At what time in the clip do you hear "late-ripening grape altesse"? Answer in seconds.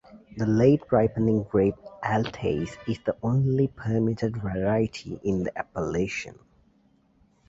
0.47-2.75